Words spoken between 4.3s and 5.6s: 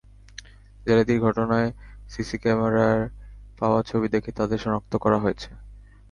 তাঁদের শনাক্ত করা হয়েছে।